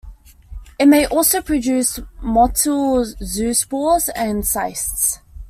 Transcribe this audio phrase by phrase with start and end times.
[0.79, 5.19] It may also produce motile zoospores and cysts.